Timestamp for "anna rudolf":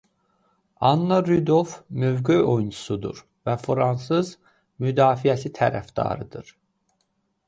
0.91-1.73